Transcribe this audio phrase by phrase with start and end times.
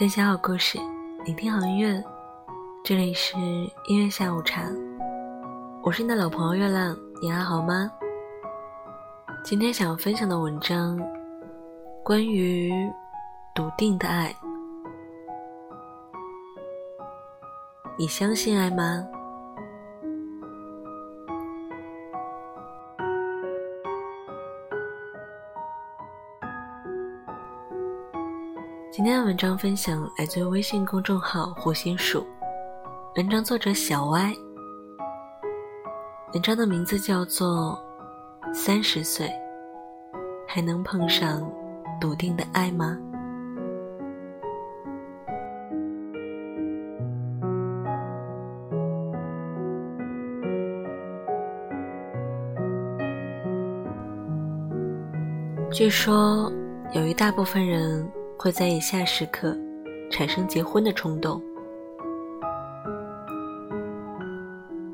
[0.00, 0.78] 分享好故事，
[1.26, 2.02] 聆听好音乐，
[2.82, 3.36] 这里是
[3.86, 4.62] 音乐下午茶。
[5.82, 7.92] 我是你的老朋友月亮，你还好吗？
[9.44, 10.98] 今天想要分享的文章，
[12.02, 12.72] 关于
[13.54, 14.34] 笃定的爱。
[17.98, 19.06] 你相信爱吗？
[29.00, 32.22] 今天的文章分享来自于微信公众号“胡心树”，
[33.16, 34.30] 文章作者小歪。
[36.34, 37.82] 文章的名字叫做
[38.54, 39.26] 《三十岁
[40.46, 41.50] 还能碰上
[41.98, 42.94] 笃定的爱吗》。
[55.72, 56.52] 据说
[56.92, 58.06] 有一大部分人。
[58.42, 59.54] 会在以下时刻
[60.10, 61.38] 产生结婚的冲动。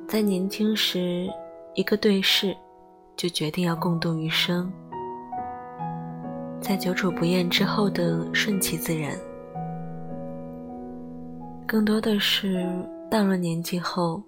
[0.08, 1.28] 在年轻时，
[1.77, 2.56] 一个对视
[3.17, 4.69] 就决定要共度余生；
[6.61, 9.17] 在久处不厌之后的顺其自然，
[11.69, 12.67] 更多的是
[13.08, 14.20] 到了年纪后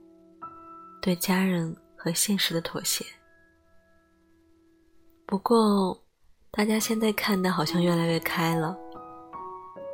[1.02, 3.04] 对家人和现实的妥协。
[5.26, 6.00] 不过，
[6.52, 8.78] 大家现在看的好像越来越开了。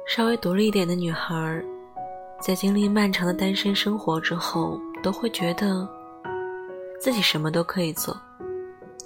[0.07, 1.65] 稍微独立一点的女孩，
[2.41, 5.89] 在经历漫长的单身生活之后，都会觉得
[7.01, 8.15] 自己什么都可以做，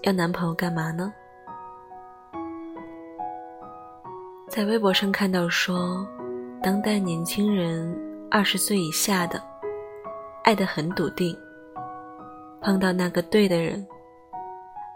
[0.02, 1.12] 要男朋友干嘛呢？
[4.48, 6.04] 在微博上看到说，
[6.62, 7.96] 当代年轻人
[8.28, 9.40] 二十岁以下的，
[10.42, 11.34] 爱得很笃定，
[12.60, 13.86] 碰到那个对的人，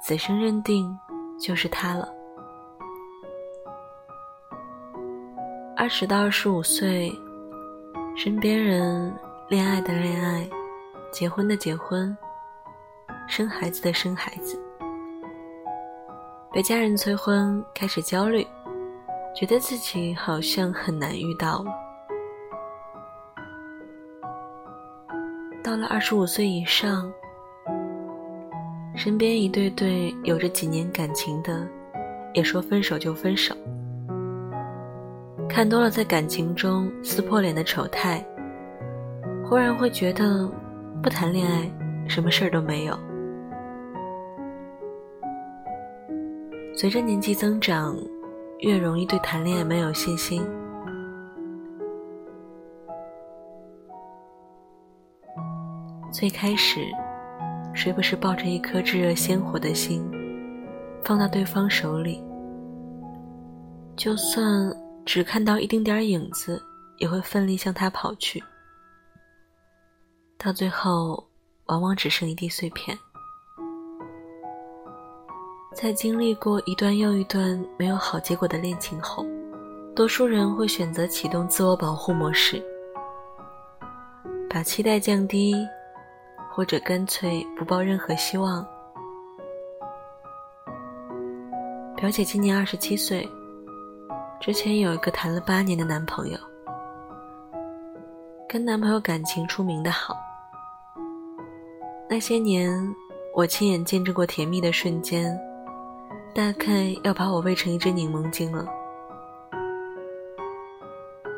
[0.04, 0.98] 此生认定
[1.40, 2.12] 就是他了。
[5.82, 7.12] 二十到二十五岁，
[8.14, 9.12] 身边人
[9.48, 10.48] 恋爱的恋爱，
[11.10, 12.16] 结婚的结婚，
[13.26, 14.56] 生孩子的生孩子，
[16.52, 18.46] 被家人催婚，开始焦虑，
[19.34, 21.72] 觉得自己好像很难遇到了。
[25.64, 27.12] 到了二十五岁以上，
[28.94, 31.66] 身边一对对有着几年感情的，
[32.34, 33.52] 也说分手就分手。
[35.52, 38.24] 看多了在感情中撕破脸的丑态，
[39.44, 40.50] 忽然会觉得
[41.02, 41.70] 不谈恋爱
[42.08, 42.98] 什么事儿都没有。
[46.74, 47.94] 随着年纪增长，
[48.60, 50.42] 越容易对谈恋爱没有信心。
[56.10, 56.80] 最开始，
[57.74, 60.02] 谁不是抱着一颗炙热鲜活的心，
[61.04, 62.24] 放到对方手里，
[63.94, 64.74] 就算。
[65.04, 66.62] 只看到一丁点影子，
[66.98, 68.42] 也会奋力向他跑去。
[70.38, 71.28] 到最后，
[71.66, 72.96] 往往只剩一地碎片。
[75.74, 79.26] 在经历过一段又一段没有好结果的恋情后，
[79.94, 82.62] 多数人会选择启动自我保护模式，
[84.48, 85.54] 把期待降低，
[86.50, 88.66] 或者干脆不抱任何希望。
[91.96, 93.28] 表姐今年二十七岁。
[94.42, 96.36] 之前有一个谈了八年的男朋友，
[98.48, 100.16] 跟男朋友感情出名的好。
[102.10, 102.92] 那些年，
[103.36, 105.38] 我亲眼见证过甜蜜的瞬间，
[106.34, 108.66] 大概要把我喂成一只柠檬精了。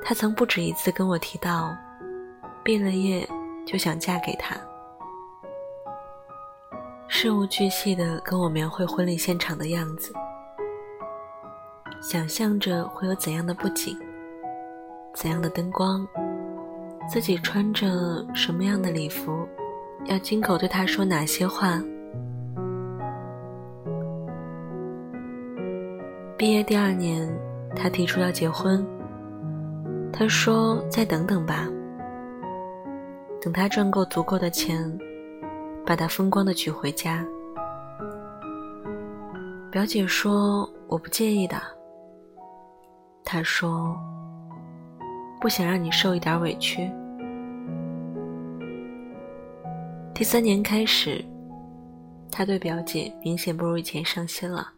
[0.03, 1.76] 他曾不止一次跟我提到，
[2.62, 3.28] 毕了业
[3.66, 4.56] 就想嫁给他，
[7.06, 10.10] 事无巨细的跟我描绘婚礼现场的样子。
[12.04, 13.97] 想象着会有怎样的布景，
[15.15, 16.06] 怎样的灯光，
[17.10, 17.86] 自己穿着
[18.34, 19.48] 什么样的礼服，
[20.04, 21.83] 要亲口对他说哪些话。
[26.36, 27.27] 毕业第二年，
[27.74, 28.86] 他提出要结婚，
[30.12, 31.66] 他说再等等吧，
[33.41, 34.95] 等他赚够足够的钱，
[35.86, 37.24] 把他风光的娶回家。
[39.71, 41.57] 表姐说我不介意的。
[43.34, 43.98] 他说
[45.42, 46.89] ：“不想让你受一点委屈。”
[50.15, 51.21] 第三年开始，
[52.31, 54.69] 他对表姐明显不如以前上心了，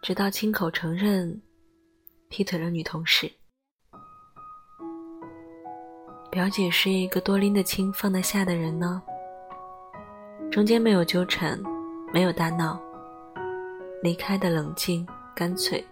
[0.00, 1.42] 直到亲口承认
[2.30, 3.30] 劈腿了女同事。
[6.30, 9.02] 表姐是一个多拎得清放得下的人呢，
[10.50, 11.62] 中间没有纠缠，
[12.14, 12.80] 没有大闹，
[14.02, 15.84] 离开的冷静干脆。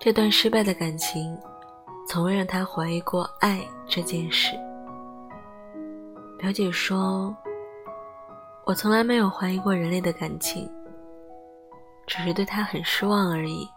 [0.00, 1.36] 这段失败的感情，
[2.06, 4.54] 从未让他怀疑过爱这件事。
[6.38, 7.34] 表姐说
[8.64, 10.70] ：“我从来没有怀疑过人类的感情，
[12.06, 13.68] 只是对他很失望而已。”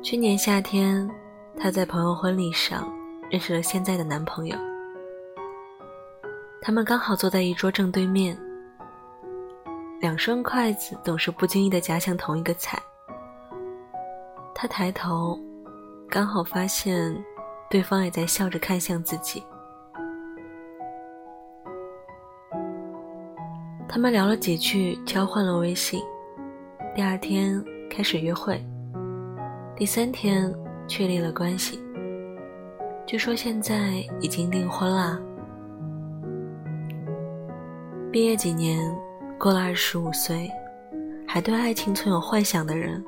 [0.00, 1.10] 去年夏天，
[1.58, 2.88] 她在朋友婚礼上
[3.28, 4.56] 认识了现在的男朋友。
[6.62, 8.38] 他们刚好坐在一桌正对面，
[10.00, 12.78] 两双筷子总是不经意的夹向同一个菜。
[14.54, 15.38] 他抬头，
[16.08, 17.16] 刚好发现
[17.70, 19.42] 对方也在笑着看向自己。
[23.88, 26.02] 他们聊了几句，交换了微信，
[26.94, 28.62] 第二天开始约会。
[29.74, 30.52] 第三天
[30.86, 31.82] 确立了关系，
[33.06, 35.18] 据说现在已经订婚啦。
[38.10, 38.80] 毕业几年，
[39.38, 40.50] 过了二十五岁，
[41.26, 43.04] 还对爱情存有幻想的人，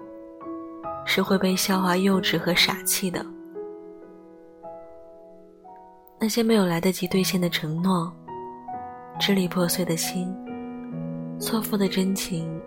[1.07, 3.25] 是会被笑话幼稚和傻气的。
[6.21, 8.13] 那些没有来得及兑现的承诺，
[9.19, 10.35] 支离破碎的心，
[11.41, 12.61] 错付的真情，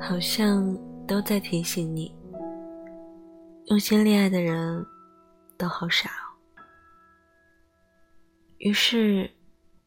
[0.00, 0.76] 好像
[1.06, 2.14] 都在提醒你。
[3.66, 4.84] 用心恋爱的人，
[5.58, 6.32] 都好傻哦。
[8.58, 9.30] 于是，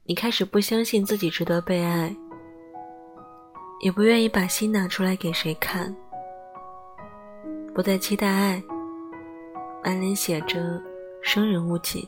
[0.04, 2.16] 你开始不相信自己值得被爱，
[3.82, 5.96] 也不愿意把心拿出来给谁看，
[7.74, 8.64] 不再期待爱，
[9.84, 10.82] 满脸写着
[11.22, 12.08] “生人勿近”。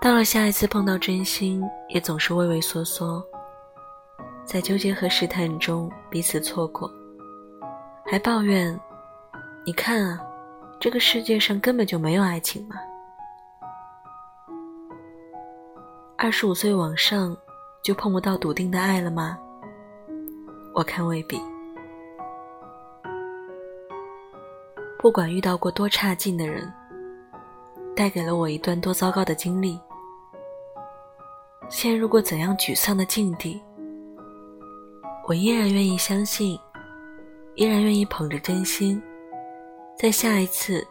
[0.00, 3.24] 到了下一次碰到真心，也总是畏畏缩缩，
[4.44, 6.90] 在纠结和试探中彼此错过，
[8.04, 8.78] 还抱怨。
[9.64, 10.20] 你看啊，
[10.80, 12.76] 这个世界上根本就没有爱情嘛！
[16.16, 17.36] 二十五岁往上
[17.86, 19.38] 就碰不到笃定的爱了吗？
[20.74, 21.40] 我看未必。
[24.98, 26.68] 不管遇到过多差劲的人，
[27.94, 29.78] 带给了我一段多糟糕的经历，
[31.68, 33.62] 陷入过怎样沮丧的境地，
[35.28, 36.58] 我依然愿意相信，
[37.54, 39.00] 依然愿意捧着真心。
[39.96, 40.84] 在下一次，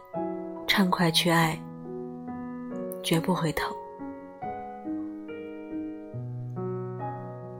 [0.66, 1.62] 畅快去爱，
[3.02, 3.75] 绝不回头。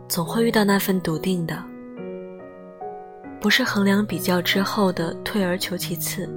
[0.08, 1.60] 总会遇到那份笃定的，
[3.40, 6.28] 不是衡量比较之后的退而求其次，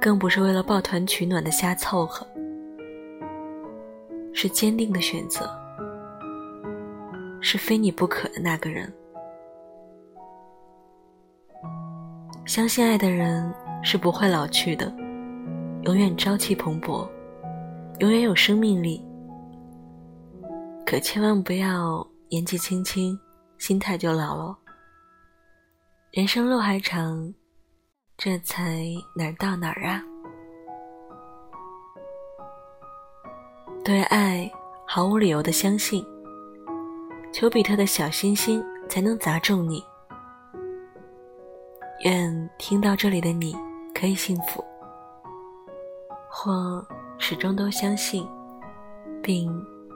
[0.00, 2.26] 更不是为了抱团取暖的瞎凑合，
[4.32, 5.48] 是坚定的选择，
[7.40, 8.92] 是非你不可的那个人。
[12.44, 13.48] 相信爱的人
[13.82, 14.92] 是不会老去的，
[15.82, 17.08] 永远朝气蓬勃，
[18.00, 19.05] 永远有生命力。
[20.86, 23.18] 可千万不要年纪轻轻，
[23.58, 24.56] 心态就老了。
[26.12, 27.34] 人生路还长，
[28.16, 28.84] 这才
[29.16, 30.00] 哪儿到哪儿啊！
[33.84, 34.48] 对爱
[34.86, 36.06] 毫无理由的相信，
[37.32, 39.82] 丘比特的小心心才能砸中你。
[42.04, 43.56] 愿听到这里的你
[43.92, 44.64] 可以幸福，
[46.30, 46.86] 或
[47.18, 48.24] 始终都相信，
[49.20, 49.50] 并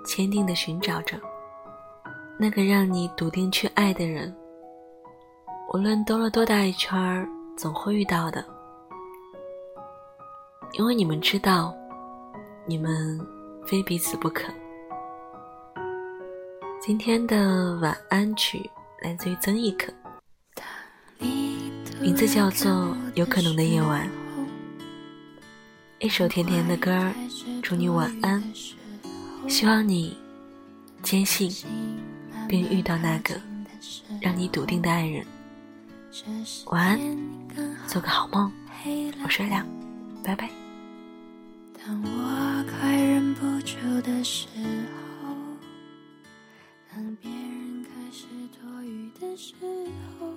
[0.04, 1.18] 坚定的寻找着
[2.38, 4.34] 那个让你笃定去爱的人。
[5.72, 8.44] 无论兜了多大一圈儿，总会遇到的，
[10.72, 11.74] 因为你们知道，
[12.66, 13.20] 你们
[13.64, 14.52] 非彼此不可。
[16.80, 18.68] 今天的晚安曲
[19.02, 19.92] 来自于曾轶可。
[22.00, 22.72] 名字叫做
[23.14, 24.08] 《有可能的夜晚》，
[25.98, 27.12] 一首甜甜的歌儿，
[27.62, 28.42] 祝你晚安。
[29.50, 30.16] 希望你
[31.02, 31.50] 坚信
[32.48, 33.34] 并遇到那个
[34.20, 35.26] 让你笃定的爱人。
[36.66, 37.00] 晚安，
[37.88, 38.50] 做个好梦。
[39.24, 39.66] 我是月亮，
[40.22, 40.48] 拜拜。
[41.84, 44.46] 当我快忍不住的时
[45.24, 45.34] 候，
[46.94, 48.26] 当别人开始
[48.62, 49.54] 多余的时
[50.20, 50.32] 候。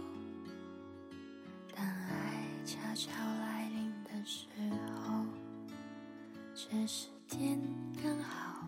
[1.76, 4.48] 当爱悄悄来临的时
[5.06, 5.24] 候，
[6.56, 7.62] 这时天
[8.04, 8.68] 刚好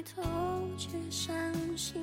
[0.00, 0.22] 回头，
[0.78, 1.30] 却伤
[1.76, 2.00] 心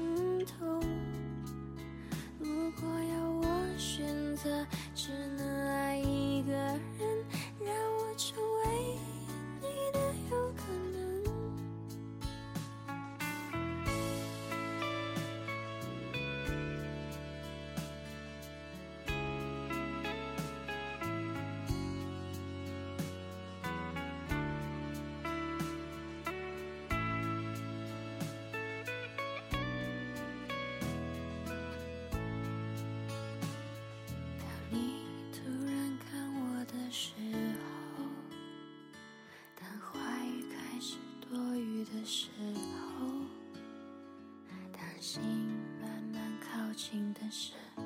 [47.28, 47.84] 的时候，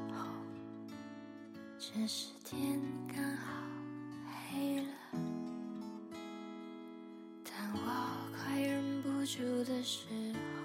[1.80, 3.64] 这时天刚好
[4.52, 4.88] 黑了。
[7.44, 10.06] 当我快忍不住的时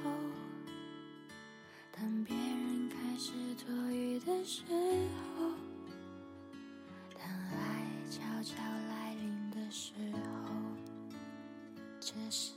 [0.04, 0.10] 候，
[1.90, 3.32] 当别人开始
[3.64, 5.54] 多余的时候，
[7.14, 10.52] 当爱悄悄来临的时候，
[11.98, 12.52] 这时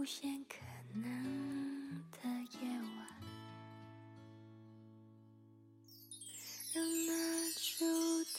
[0.00, 0.56] 无限可
[0.94, 2.18] 能的
[2.58, 3.06] 夜晚。
[6.72, 7.12] 让蜡
[7.54, 7.84] 烛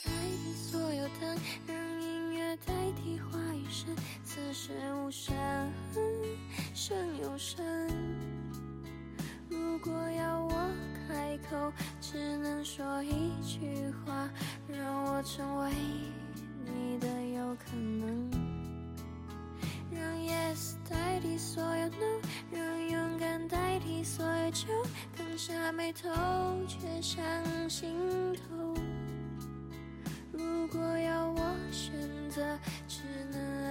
[0.02, 0.10] 代
[0.42, 1.38] 替所有灯，
[1.68, 5.32] 让音乐代替话语声，此时无声
[6.74, 7.64] 胜有声。
[25.36, 26.08] 下眉头
[26.66, 27.22] 却上
[27.68, 28.74] 心头。
[30.32, 31.92] 如果要我选
[32.30, 33.61] 择，只能